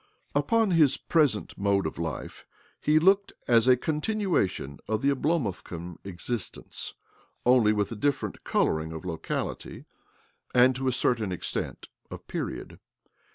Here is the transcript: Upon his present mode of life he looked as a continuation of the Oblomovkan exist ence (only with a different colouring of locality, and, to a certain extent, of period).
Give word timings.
Upon 0.33 0.71
his 0.71 0.97
present 0.97 1.55
mode 1.59 1.85
of 1.85 1.99
life 1.99 2.43
he 2.79 2.97
looked 2.97 3.33
as 3.47 3.67
a 3.67 3.77
continuation 3.77 4.79
of 4.87 5.03
the 5.03 5.11
Oblomovkan 5.11 5.97
exist 6.03 6.57
ence 6.57 6.95
(only 7.45 7.71
with 7.71 7.91
a 7.91 7.95
different 7.95 8.43
colouring 8.43 8.93
of 8.93 9.05
locality, 9.05 9.85
and, 10.55 10.75
to 10.75 10.87
a 10.87 10.91
certain 10.91 11.31
extent, 11.31 11.87
of 12.09 12.25
period). 12.25 12.79